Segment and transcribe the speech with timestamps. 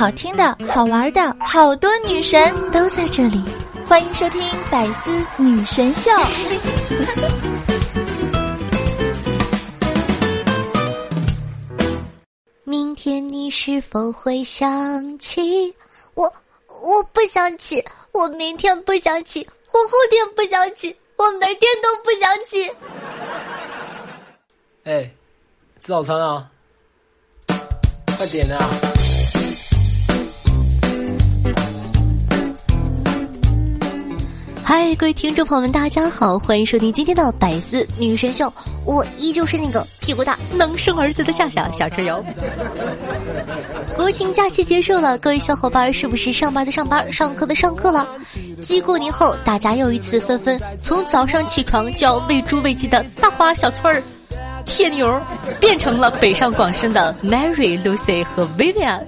[0.00, 3.44] 好听的、好玩的，好多女神都在这里，
[3.84, 6.10] 欢迎收听《百思女神秀》。
[12.64, 15.70] 明天你是否会想起
[16.14, 16.24] 我？
[16.66, 22.72] 我不想起，我明天不想起，我后天不想起，我每天都不想起。
[24.84, 25.02] 哎，
[25.82, 26.48] 吃早餐啊！
[28.16, 28.58] 快点啊！
[34.70, 38.52] 嗨，各位听众朋友们，大家好，欢迎收听今天的百思女神秀。
[38.84, 42.24] 我依旧是那个屁股大能生儿子的夏夏小车友。
[43.96, 48.06] 国庆假期结束了，各位小伙伴是不是上班的上班，上课的上课了？
[48.60, 54.00] 继过年后，大家又一次纷纷从早上起床就要喂猪喂鸡的大花小翠儿、
[54.64, 55.20] 铁牛，
[55.58, 59.04] 变成了北上广深的 Mary、Lucy 和 Vivian。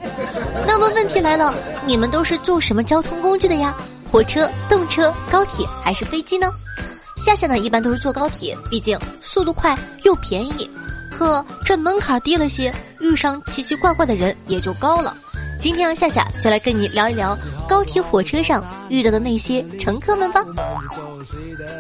[0.67, 1.55] 那么问题来了，
[1.87, 3.73] 你们都是坐什么交通工具的呀？
[4.13, 6.47] 火车、动车、高铁还是飞机呢？
[7.17, 10.69] 夏夏呢，一般都是坐高铁，毕竟速度快又便宜。
[11.11, 12.71] 可这门槛低了些，
[13.01, 15.17] 遇上奇奇怪怪的人也就高了。
[15.59, 17.35] 今天啊夏夏就来跟你聊一聊
[17.67, 20.45] 高铁、火车上遇到的那些乘客们吧。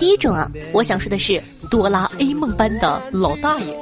[0.01, 1.39] 第一种啊，我想说的是
[1.71, 3.79] 哆啦 A 梦般的老大爷。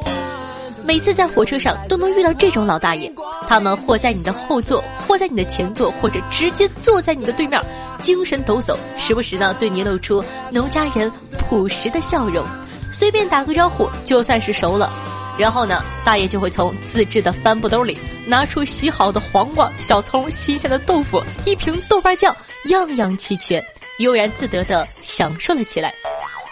[0.90, 3.08] 每次在火车上都能遇到这种老大爷，
[3.48, 7.62] 他们或在你的后座，或在你的前座，或者直接坐在你的对面，
[8.00, 12.44] 精神抖擞，时不时呢对你露出农家人朴实的笑容，
[12.92, 14.90] 随便打个招呼就算是熟了。
[15.38, 17.96] 然后呢，大爷就会从自制的帆布兜里
[18.26, 23.64] 拿出洗好的黄瓜、小葱、新鲜的豆腐、一瓶豆瓣酱，样样齐全，
[23.98, 25.94] 悠然自得地享受了起来，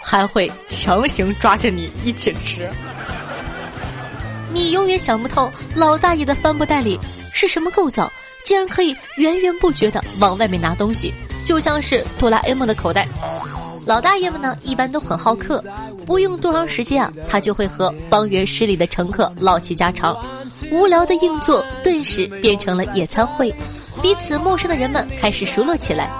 [0.01, 2.69] 还会强行抓着你一起吃。
[4.51, 6.99] 你永远想不透老大爷的帆布袋里
[7.31, 8.11] 是什么构造，
[8.43, 11.13] 竟然可以源源不绝的往外面拿东西，
[11.45, 13.07] 就像是哆啦 A 梦的口袋。
[13.85, 15.63] 老大爷们呢，一般都很好客，
[16.05, 20.15] 不用多长时间啊，他就会和方圆十里的乘客唠起家常，
[20.71, 23.53] 无聊的硬座顿时变成了野餐会，
[24.01, 26.11] 彼此陌生的人们开始熟络起来。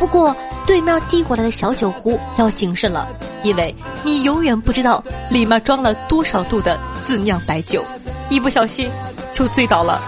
[0.00, 0.34] 不过，
[0.66, 3.06] 对面递过来的小酒壶要谨慎了，
[3.42, 7.84] 因为你永远不知道里面装了多少度的自酿白酒，
[8.30, 8.90] 一不小心
[9.30, 10.00] 就醉倒了。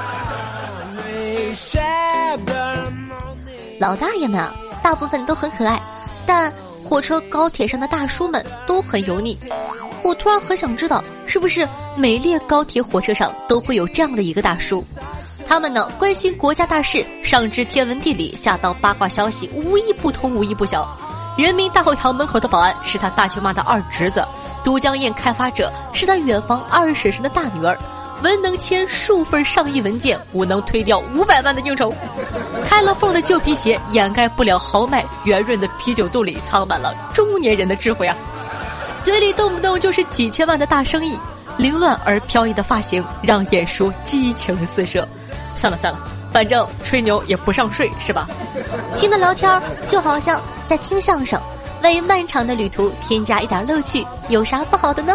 [3.79, 5.79] 老大爷们啊，大部分都很可爱，
[6.25, 6.51] 但
[6.83, 9.39] 火车、高铁上的大叔们都很油腻。
[10.03, 14.83] 我突然很想知道，是不是每列高铁、火车上都会有这样的一个大叔？
[15.53, 20.89] 他们呢，关心国家大事，上知天文地理，下到八卦消息，无一不通，无一不晓。
[21.37, 24.25] 人民大会堂门口的保安是他大舅妈的二侄子，
[24.65, 27.79] 都江堰开发者是他远房二婶婶的大女儿，
[28.23, 31.95] 文能签数份上亿文件，武能推掉五百万的应酬。
[32.65, 38.17] 开了缝的旧皮鞋掩盖不了豪迈圆润的啤酒肚里藏满了中年人的智慧啊！
[39.03, 41.19] 嘴里动不动就是几千万的大生意，
[41.59, 45.07] 凌乱而飘逸的发型让眼叔激情四射。
[45.55, 45.99] 算了算了，
[46.33, 48.29] 反正吹牛也不上税，是吧？
[48.97, 51.41] 听他聊天就好像在听相声，
[51.83, 55.15] 为漫长的旅途添加一点乐趣，有啥不好的呢？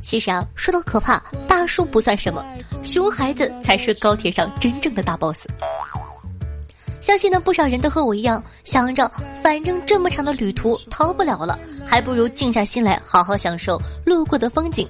[0.00, 2.42] 其实啊，说到可怕，大叔不算什么，
[2.82, 5.46] 熊孩子才是高铁上真正的大 boss。
[7.00, 9.10] 相信呢，不少人都和我一样，想着
[9.42, 14.88] 反正这么长的旅途逃不了了，还不如静下心来好好享受路过的风景。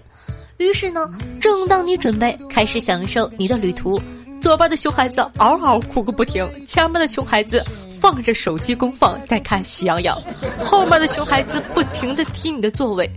[0.56, 1.08] 于是呢，
[1.40, 4.00] 正当你准备开始享受你的旅途，
[4.40, 7.62] 左边的熊孩子嗷嗷哭个不停，前面的熊孩子
[8.00, 10.18] 放着手机公放在看《喜羊羊》，
[10.64, 13.08] 后面的熊孩子不停地踢你的座位。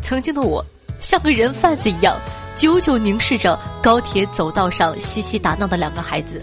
[0.00, 0.64] 曾经的我，
[1.00, 2.16] 像个人贩子一样，
[2.56, 6.40] 久久凝视着高铁走道上嬉戏打闹的两个孩子。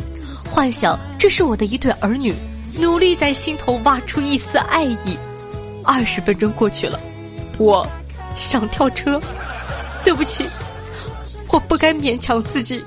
[0.55, 2.33] 幻想这是我的一对儿女，
[2.79, 5.17] 努力在心头挖出一丝爱意。
[5.83, 6.97] 二十分钟过去了，
[7.57, 7.85] 我
[8.37, 9.21] 想跳车，
[10.01, 10.45] 对不起，
[11.49, 12.81] 我不该勉强自己。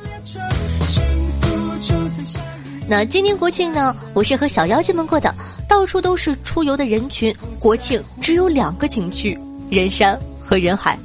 [2.88, 3.94] 那今年国庆呢？
[4.14, 5.35] 我是和小妖精们过的，
[5.69, 7.37] 到处都是出游的人群。
[7.61, 9.38] 国庆只有两个景区：
[9.69, 10.19] 人山。
[10.41, 10.99] 和人海，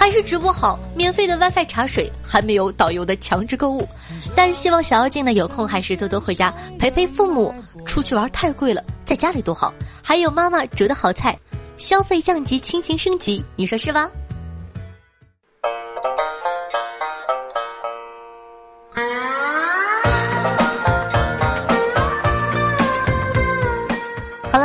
[0.00, 3.86] 还是直播好，免费的 WiFi 茶水，还没有导游的强制购物。
[4.34, 7.54] 但希望小妖精呢有空还是多多回家陪陪父母。
[7.84, 11.38] 出去玩太贵了，在家里多好，还有妈妈煮的好菜，
[11.76, 14.10] 消费降级，亲情升级，你说是吧？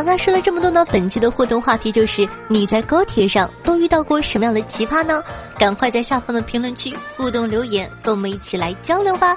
[0.05, 5.23] 那说了这么多呢，本期的互动话题就是你在高铁上都遇到过什么样的奇葩呢？
[5.57, 9.35] 赶快在下方的评论区互动留言，跟我们一起来交流吧。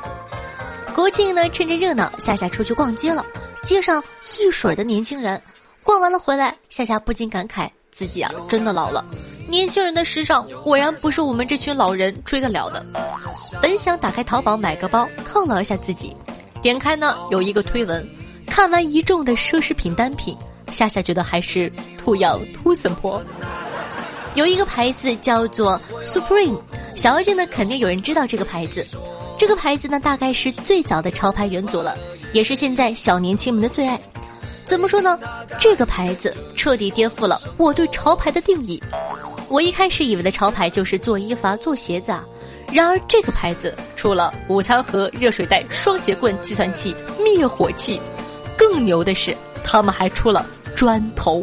[0.94, 3.24] 国庆呢，趁着热闹，夏夏出去逛街了，
[3.62, 4.02] 街上
[4.38, 5.40] 一水的年轻人，
[5.82, 9.02] 逛完了回来，夏夏不禁感慨自己啊，真的老了。
[9.48, 12.84] 年轻人的时尚果然不是我们这群老人追得了的。
[13.62, 16.14] 本想打开淘宝买个包犒劳一下自己，
[16.60, 18.06] 点开呢有一个推文，
[18.46, 20.36] 看完一众的奢侈品单品，
[20.70, 23.22] 夏夏觉得还是图样图森婆。
[24.34, 26.58] 有一个牌子叫做 Supreme，
[26.94, 28.86] 小姐呢肯定有人知道这个牌子。
[29.36, 31.96] 这个牌子呢，大概是最早的潮牌元祖了，
[32.32, 33.98] 也是现在小年轻们的最爱。
[34.64, 35.18] 怎么说呢？
[35.58, 38.82] 这个牌子彻底颠覆了我对潮牌的定义。
[39.48, 42.22] 我一开始以为的潮牌就是做衣服、啊、做鞋子啊，
[42.70, 47.98] 然而这个牌子出了午餐盒、热水袋、双节棍、计算器、灭火器，
[48.58, 49.34] 更牛的是，
[49.64, 50.44] 他们还出了
[50.74, 51.42] 砖头。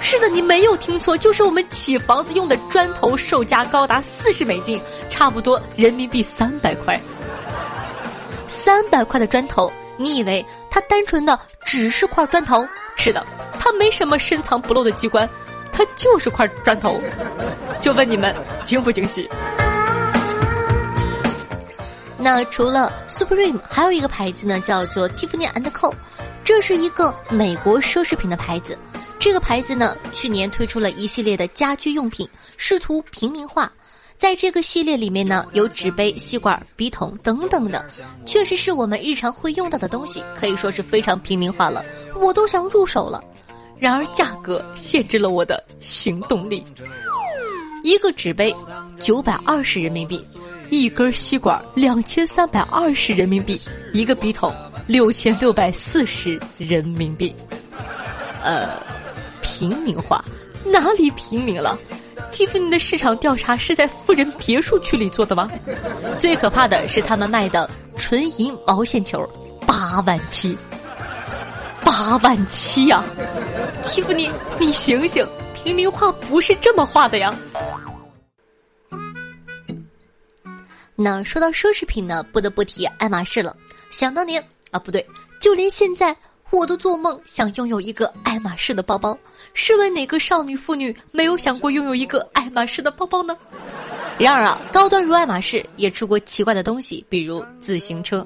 [0.00, 7.00] 是的，你没有听错，就是我们起房子用的砖头，售价高达四十美金，差不多人民币三百块。
[8.46, 12.66] 三百块的砖头，你以为它单纯的只是块砖头？
[12.96, 13.24] 是的，
[13.58, 15.28] 它没什么深藏不露的机关，
[15.72, 17.00] 它就是块砖头。
[17.80, 19.28] 就问你们惊不惊喜？
[22.18, 25.92] 那除了 Supreme，还有一个牌子呢，叫做 Tiffany and Co，
[26.56, 28.78] 这是一个美国奢侈品的牌子。
[29.18, 33.72] 这个牌子呢，去年推出了一系列的家居用品，试图平民化。
[34.16, 37.84] 在这个系列里面呢，有纸杯、吸管、笔筒等等的，
[38.24, 41.84] 确实是我们日常会用到的东西，可以说是非常平民化了。
[42.14, 43.20] 我都想入手了，
[43.76, 46.64] 然而价格限制了我的行动力。
[47.82, 48.54] 一个纸杯
[49.00, 50.24] 九百二十人民币，
[50.70, 53.60] 一根吸管两千三百二十人民币，
[53.92, 54.54] 一个笔筒
[54.86, 57.34] 六千六百四十人民币。
[58.42, 58.68] 呃。
[59.46, 60.24] 平民化，
[60.64, 61.78] 哪里平民了？
[62.32, 65.50] 蒂芙尼的市场调查是在富人别墅区里做的吗？
[66.18, 69.22] 最可怕的是他们卖的纯银毛线球，
[69.66, 70.56] 八万七，
[71.84, 73.04] 八万七呀！
[73.84, 77.34] 蒂芙尼，你醒醒，平民化不是这么画的呀！
[80.96, 83.54] 那说到奢侈品呢，不得不提爱马仕了。
[83.90, 84.42] 想当年
[84.74, 85.06] 啊，不对，
[85.40, 86.14] 就连现在。
[86.50, 89.18] 我都做梦想拥有一个爱马仕的包包，
[89.54, 93.36] 试问哪个少女妇女没有想过拥有一个爱马仕的包包呢？
[94.18, 98.24] 然而啊，高端如爱马仕也出过奇怪的东西，比如自行车。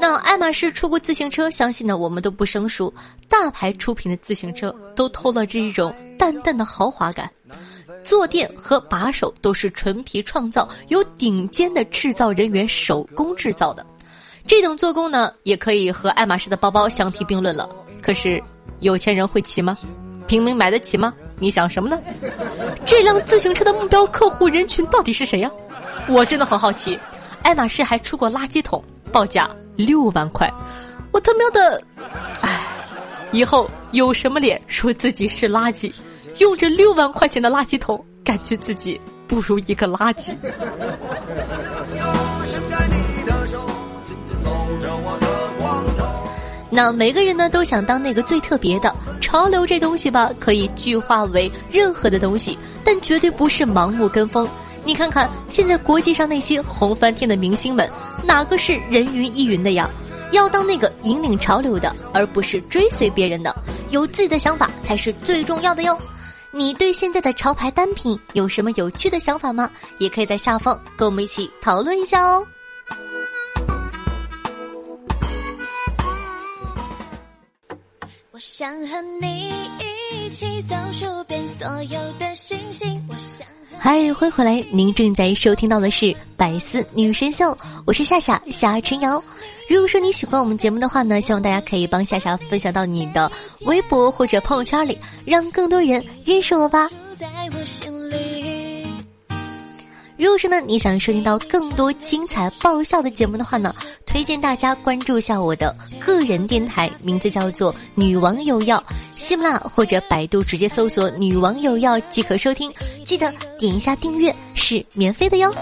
[0.00, 2.92] 那爱马仕出过自行车，相信呢我们都不生疏。
[3.28, 7.30] 大牌出品的自行车都透露着一种淡淡的豪华感，
[8.02, 13.86] 坐垫和把手都是纯皮创造，由顶尖的制造人员手工制造的。
[14.46, 17.68] 这种做工呢，也可以和爱马仕的包包相提并论了。
[18.00, 18.42] 可是，
[18.80, 19.76] 有钱人会骑吗？
[20.26, 21.12] 平民买得起吗？
[21.38, 22.00] 你想什么呢？
[22.84, 25.50] 这辆自行车的目标客户人群到底是谁呀？
[26.08, 26.98] 我真的很好奇。
[27.42, 28.82] 爱马仕还出过垃圾桶，
[29.12, 30.48] 报价六万块。
[31.12, 31.82] 我他喵的，
[32.40, 32.66] 唉，
[33.32, 35.92] 以后有什么脸说自己是垃圾？
[36.38, 40.34] 用着六万块钱的垃圾桶，感觉自己不如一个垃圾。
[46.76, 54.46] 那每个人呢都想当那个最特别的潮流，这东西吧可以具化为任何的东西，但绝对不是盲目跟风。
[54.84, 57.90] 你看看现在国际上那些红翻天的明星们，
[58.22, 59.88] 哪个是人云亦云的呀？
[60.32, 63.56] 要当那个引领潮流的，而不是追随别人的，
[63.88, 65.98] 有自己的想法才是最重要的哟。
[66.50, 69.70] 你对现在的潮牌单品有什么有趣的想法吗？
[69.96, 72.46] 也可以在下方跟我们一起讨论一下哦。
[78.36, 79.50] 我想和你
[80.12, 83.02] 一起走数遍所有的星星。
[83.78, 84.62] 嗨，欢迎回来！
[84.70, 86.04] 您正在收听到的是
[86.36, 87.46] 《百思女神秀》，
[87.86, 89.12] 我是夏夏夏春瑶。
[89.70, 96.90] 如果说你喜欢我们节目的话呢，希望大家可以帮夏夏分享到你的微博或者朋友圈里，让更多人认识我吧。
[100.18, 103.74] 如果说呢，你想收听到更多精彩爆笑的节目的话呢，
[104.06, 108.82] 推荐大家关注一下我的个人电台，名字叫做“女王有药”，
[109.14, 112.72] 喜马拉或者百度直接搜索“女王有药”即可收听。
[113.04, 115.54] 记得点一下订阅，是免费的哟。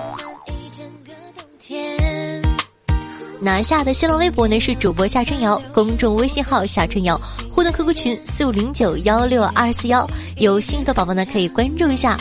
[3.41, 7.21] 拿下的新浪微博呢是主播夏春瑶，公众微信号夏春瑶，
[7.51, 12.17] 互动 QQ 群四五零九幺六二四幺，有兴趣的宝宝呢可以关注一下。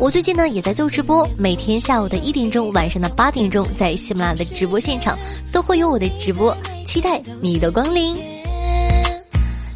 [0.00, 5.16] 我最近呢也在做直播，每天下午的一点钟，晚上的八点钟，在喜马拉雅的直播现场
[5.52, 8.16] 都会有我的直播，期待你的光临。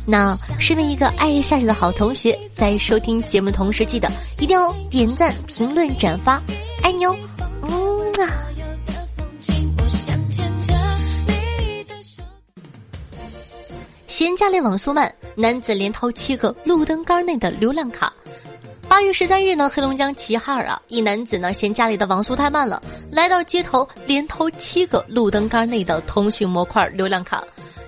[0.06, 6.42] 那身为一个爱夏夏的好同学，在收听节目同时，记得一定要点赞、评论、转发，
[6.82, 7.14] 爱你哦！
[7.60, 8.32] 嗯啊。
[14.08, 18.10] 嫌家里网速慢，男子连掏七个路灯杆内的流量卡。
[18.94, 27.42] 八月十三日呢，黑龙江齐齐哈尔啊，一男子呢嫌家里的网速太慢了，来到街头连偷七个路灯杆内的通讯模块流量卡。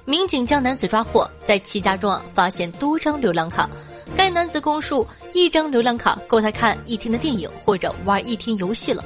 [0.04, 3.70] 民警将男子抓获，在其家中啊发现多张流量卡。
[4.16, 9.04] 该男子供述，一张流量卡够他看一天的电影或者玩一天游戏了。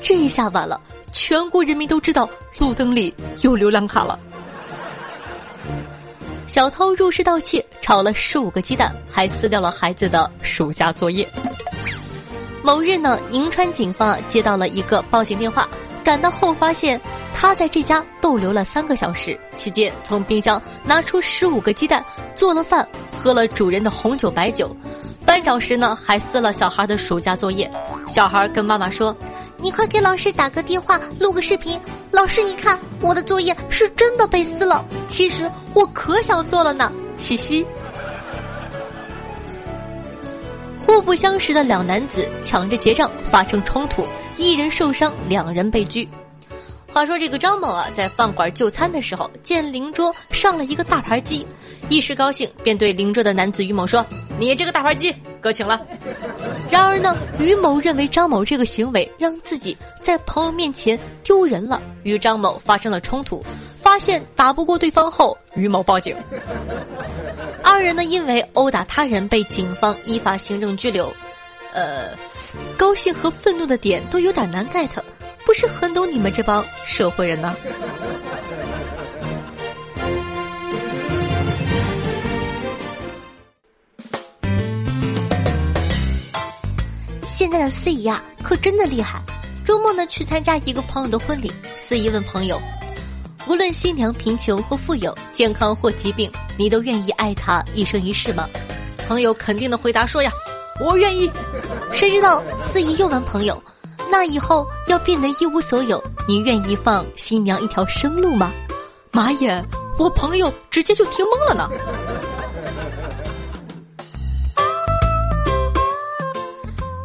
[0.00, 0.80] 这一下完了，
[1.12, 2.26] 全国人民都知道
[2.58, 4.18] 路灯里有流量卡了。
[6.46, 11.26] 小偷入室盗窃，炒了十五个鸡蛋，还撕掉了孩子的暑假作业。
[12.62, 15.68] 某日呢，银川警方接到了一个报警电话，
[16.04, 17.00] 赶到后发现
[17.32, 22.86] 他在这家逗留了三个小时，期间从冰箱拿出十五个鸡蛋，做了饭，
[23.16, 24.74] 喝了主人的红酒白酒，
[25.26, 27.70] 班长时呢还撕了小孩的暑假作业。
[28.06, 29.16] 小孩跟妈妈说
[29.58, 31.80] ：“你快给老师打个电话，录个视频。”
[32.12, 34.84] 老师，你看我的作业是真的被撕了。
[35.08, 37.66] 其实我可想做了呢，嘻嘻。
[40.78, 46.06] 互不相识的两男子抢着结账发生冲突，一人受伤，两人被拘。
[46.94, 51.44] 话说这个张某啊，在饭馆就餐的时候，见邻桌上了一个大盘鸡，
[51.88, 54.06] 一时高兴，便对邻桌的男子于某说
[54.38, 55.84] ：“你这个大盘鸡，哥请了。”
[56.70, 63.44] 然而呢，于某认为张某这个行为让自己在朋友面前丢人了，与张某发生了冲突。
[63.74, 66.16] 发现打不过对方后，于某报警。
[67.64, 71.12] 二人呢，因为殴打他人被警方依法行政拘留。
[71.72, 72.10] 呃，
[72.78, 74.88] 高兴和愤怒的点都有点难 get，
[75.44, 77.54] 不是很懂你们这帮社会人呢。
[87.28, 89.20] 现在的司仪啊，可真的厉害。
[89.64, 92.60] 周末呢，去参加一个朋友的婚礼，司仪问朋友
[93.48, 98.48] ：“无论新娘贫穷或富有，健康或疾病，你都愿意爱她一生一世吗？”
[99.06, 100.30] 朋友肯定的回答说：“呀，
[100.80, 101.30] 我愿意。”
[101.92, 103.62] 谁知道司仪又问朋友
[104.16, 108.52] ：“那以后要变得一无所有，你愿意放新娘一条生路吗？”
[109.10, 109.60] 妈耶，
[109.98, 111.68] 我朋友直接就听懵了呢。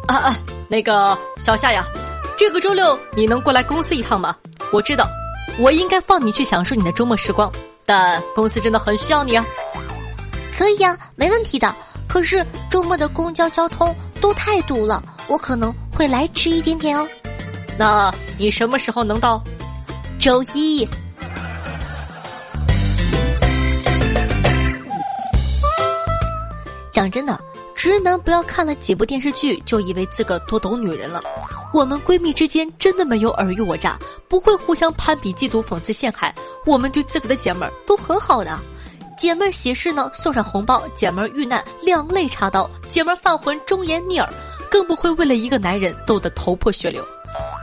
[0.06, 0.36] 啊啊，
[0.68, 1.84] 那个小夏呀，
[2.38, 4.36] 这个周六你能过来公司一趟吗？
[4.72, 5.04] 我知道，
[5.58, 7.50] 我应该放你去享受你的周末时光，
[7.84, 9.44] 但公司真的很需要你啊。
[10.56, 11.74] 可以啊，没问题的。
[12.08, 17.06] 可是周末的公交交通都太堵了，我可能会来迟一点点哦。
[17.76, 19.38] 那你什么时候能到？
[20.18, 20.88] 周一。
[26.90, 27.38] 讲真的。
[27.76, 31.22] 直男不要看了几部电视剧就以为自个儿多懂女人了。
[31.74, 36.34] 我们闺蜜之间真的没有尔虞我诈，不会互相攀比、嫉妒、讽刺、陷害。
[36.64, 38.58] 我们对自个的姐妹儿都很好的。
[39.18, 44.32] 姐妹儿喜事呢，送上红包；姐妹儿遇难，两肋插刀；姐妹儿犯浑，忠言逆耳。
[44.70, 47.04] 更不会为了一个男人斗得头破血流。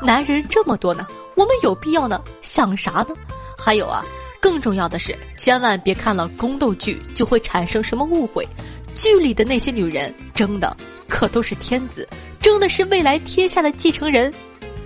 [0.04, 2.22] 男人这么多呢，我们有必要呢？
[2.42, 3.16] 想啥呢？
[3.58, 4.06] 还有啊，
[4.40, 8.48] 更重要的是，千万别看了宫斗剧就会产生什么误会。
[8.96, 10.76] 剧里的那些女人争的
[11.08, 12.08] 可都是天子，
[12.40, 14.34] 争的是未来天下的继承人，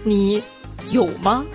[0.04, 0.42] 你
[0.90, 1.46] 有吗？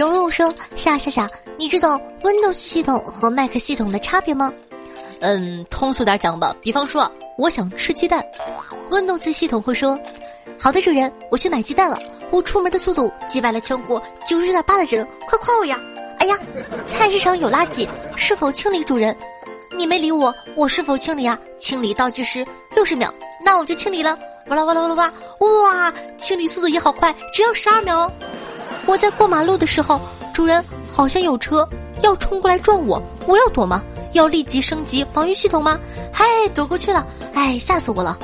[0.00, 4.52] 蓉蓉说：“夏夏夏，你知道 Windows 系统和 Mac 系统的差别吗？”
[5.20, 8.24] 嗯，通俗点讲吧，比方说，我想吃鸡蛋
[8.90, 9.98] ，Windows 系统会说
[10.60, 11.98] ：“好的，主人，我去买鸡蛋了。”
[12.32, 15.80] 我出门的速度击败了全国九十点八的人，快夸我呀！
[16.18, 16.36] 哎呀，
[16.84, 18.82] 菜市场有垃圾，是否清理？
[18.82, 19.16] 主人，
[19.76, 21.38] 你没理我，我是否清理啊？
[21.56, 24.18] 清理倒计时六十秒，那我就清理了。
[24.48, 25.12] 哇啦哇啦哇啦哇！
[25.62, 28.10] 哇，清理速度也好快，只要十二秒。
[28.86, 30.00] 我在过马路的时候，
[30.32, 31.68] 主人好像有车
[32.02, 33.82] 要冲过来撞我，我要躲吗？
[34.12, 35.78] 要立即升级防御系统吗？
[36.12, 36.24] 嗨，
[36.54, 37.06] 躲过去了。
[37.34, 38.16] 哎，吓死我了！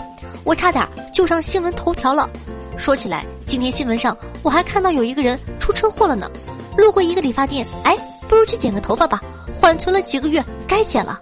[0.44, 2.28] 我差点就上新闻头条了。
[2.76, 6.30] 说起来，今天新闻上我还看到有一个人出车祸了呢。
[6.76, 7.96] 路过一个理发店，哎，
[8.28, 9.20] 不如去剪个头发吧，
[9.60, 11.20] 缓存了几个月，该剪了。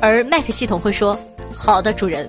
[0.00, 1.18] 而 Mac 系统会说
[1.54, 2.28] ：“好的，主人。”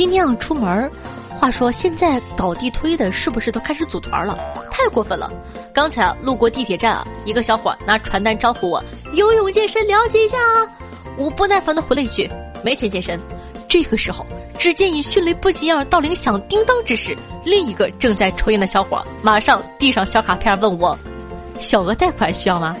[0.00, 0.90] 今天要出门
[1.28, 4.38] 话说现在搞地推的是不是都开始组团了？
[4.70, 5.30] 太过分了！
[5.74, 10.66] 刚才啊，路过地铁站啊，一个小伙拿传单招呼我游泳健身了解一下啊。
[11.18, 12.26] 我不耐烦的回了一句
[12.64, 13.20] ：“没钱健身。”
[13.68, 14.24] 这个时候，
[14.58, 17.14] 只见以迅雷不及掩耳盗铃响叮当之势，
[17.44, 20.98] 另一个正在抽烟的小伙马上递上小卡片问我
[21.60, 22.74] ：“小额贷款需要吗？”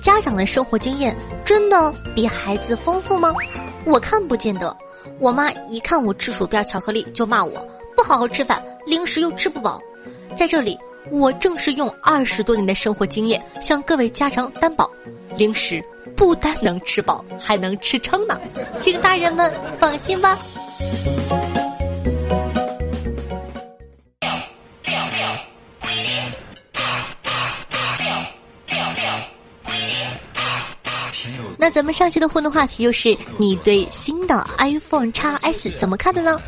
[0.00, 3.32] 家长的生活经验真的比孩子丰富吗？
[3.84, 4.76] 我看不见得。
[5.18, 7.66] 我妈一看我吃薯片、巧克力，就骂我
[7.96, 9.80] 不好好吃饭，零食又吃不饱。
[10.34, 10.78] 在这里。
[11.10, 14.88] 我正是用二十多年的生活经验向各位家长担保，
[15.34, 15.82] 零食
[16.14, 18.38] 不单能吃饱，还能吃撑呢，
[18.76, 20.38] 请大人们放心吧。
[31.60, 36.40] 那咱们上期的互动话题就是你对新的 iPhone X S 怎么看的呢？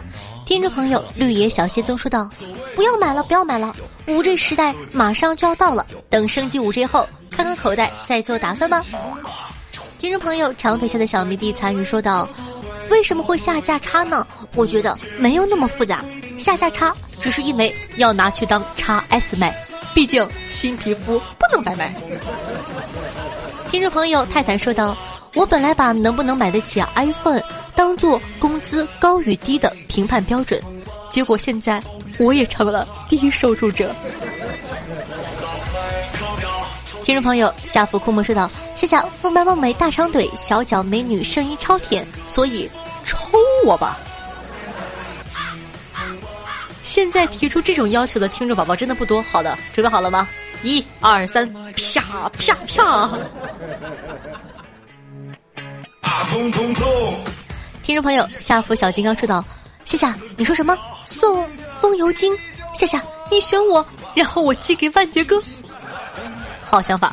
[0.47, 2.31] 听众朋友绿野小仙宗说道
[2.75, 3.77] ：“不要买了，不要买了。”
[4.09, 8.83] 五 G 时代马上就要到了，等升级五 G 后，看看口袋再做打算吧。
[9.99, 12.27] 听众朋友长腿下的小迷弟参与说道
[12.89, 14.27] ：“为什么会下架叉呢？
[14.55, 16.03] 我觉得没有那么复杂，
[16.39, 16.91] 下架叉
[17.21, 19.55] 只是因为要拿去当叉 S 卖，
[19.95, 21.95] 毕竟新皮肤不能白卖。”
[23.73, 24.95] 听众朋友泰坦说道
[25.35, 27.41] ：“我本来把能不能买得起 iPhone
[27.75, 30.63] 当做工资高与低的评判标准，
[31.09, 31.83] 结果现在。”
[32.21, 33.91] 我也成了低收入者。
[37.03, 42.69] 听众朋友，夏福库莫说道：“谢谢肤白貌美、大长腿、小脚美女，声音超甜，所以
[43.07, 43.99] 抽我吧。”
[46.85, 49.23] 现在提出这种要求的听众宝宝真的不多。
[49.23, 50.29] 好的，准备好了吗？
[50.63, 53.11] 一二三，啪啪啪！
[57.83, 59.45] 听众朋友，夏福小金刚说道
[59.85, 60.79] ：“夏夏，你说什么？
[61.05, 62.33] 送？”风油精，
[62.75, 65.43] 夏夏，你选我，然后我寄给万杰哥。
[66.63, 67.13] 好想法。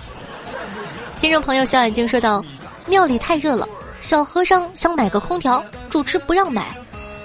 [1.20, 2.46] 听众朋友小眼睛说道
[2.86, 3.68] ：“庙里太热了，
[4.00, 6.68] 小和尚想买个空调，主持不让买。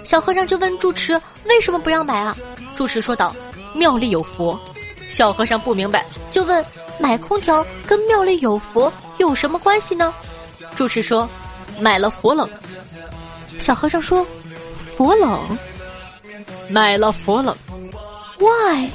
[0.04, 2.34] 小和尚就问住持为什么不让买啊？
[2.74, 3.36] 住持说道：
[3.74, 4.58] 庙里有佛。
[5.08, 6.64] 小和尚不明白，就问
[6.98, 10.12] 买空调跟庙里有佛有什么关系呢？
[10.74, 11.28] 住持说：
[11.78, 12.48] 买了佛冷。
[13.58, 14.26] 小和尚说：
[14.76, 15.58] 佛冷。
[16.68, 17.54] 买了佛冷
[18.38, 18.88] ，Why？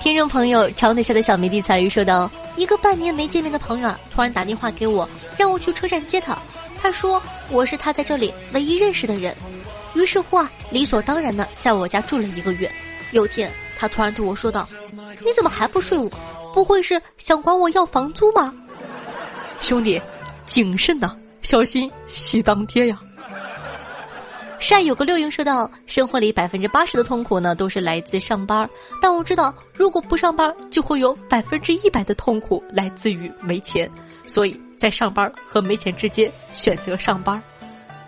[0.00, 6.36] 听众朋友长腿下的小迷弟彩鱼说道：“一个半年没见面的朋友啊，突然打电话给我，让我去车站接他。
[6.80, 9.34] 他说我是他在这里唯一认识的人。
[9.94, 12.70] 于是乎啊，理所当然的在我家住了一个月。
[13.12, 14.68] 有天他突然对我说道
[15.24, 16.10] ：‘你怎么还不睡我？
[16.54, 18.52] 不会是想管我要房租吗？’
[19.60, 20.00] 兄弟，
[20.46, 22.98] 谨慎呐。”小心喜当爹呀！
[24.58, 28.68] 晒有个六英说道：“生活里百分之八十的痛苦呢，都是来自上班
[29.00, 33.90] 但我知道，如果不上班，就会有百分之一百的痛苦来自于没钱。
[34.26, 37.42] 所以在上班和没钱之间选择上班。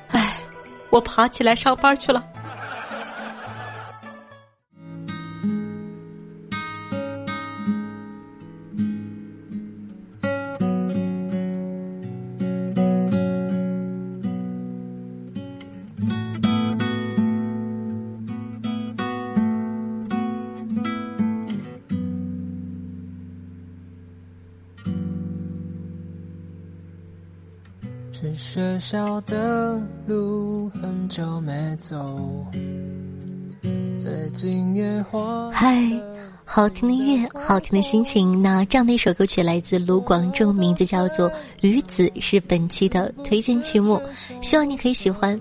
[0.09, 0.37] 唉，
[0.93, 2.25] 我爬起来上班去了。”
[28.55, 32.47] 学校的路很久没走，
[33.99, 35.03] 最近也
[35.51, 35.83] 嗨，
[36.45, 38.43] 好听的音乐，好听的心情。
[38.43, 41.31] 那这样的一首歌曲来自卢广仲，名字叫做
[41.63, 43.99] 《鱼子》，是本期的推荐曲目，
[44.43, 45.41] 希望你可以喜欢。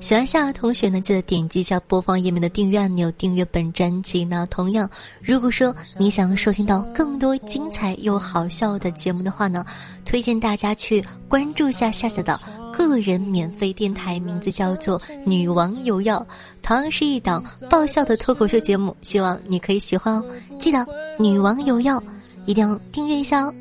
[0.00, 4.24] 喜欢夏的同学呢，记得点击一下播放页面的订阅按钮，订阅本专辑。
[4.24, 4.88] 那同样，
[5.20, 9.64] 如果说你想收听到更多精彩又好笑的节目的话呢，
[10.04, 12.38] 推荐大家去关注下夏夏的
[12.72, 16.24] 个人免费电台，名字叫做《女王有药》，
[16.62, 20.24] 同样是一档爆笑的脱口秀节目，希望你可以喜欢哦。
[20.60, 20.78] 记得
[21.18, 21.98] 《女王有药》，
[22.46, 23.52] 一定要订阅一下哦。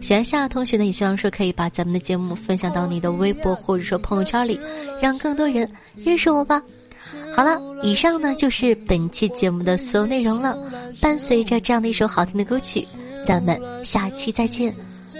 [0.00, 4.58] 喜欢夏同学呢，也希望说可以把咱们的节目分享到你的微博或者说朋友圈里，
[5.00, 6.62] 让更多人认识我吧。
[7.34, 10.56] 好了，以上呢就是本期节目的所有内容了。
[11.00, 12.86] 伴随着这样的一首好听的歌曲，
[13.24, 14.74] 咱们下期再见，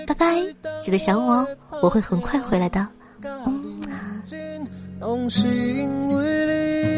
[0.07, 0.37] 拜拜！
[0.81, 1.47] 记得想我哦，
[1.83, 2.87] 我会很快回来的。
[3.23, 3.31] 摇
[5.01, 6.98] 来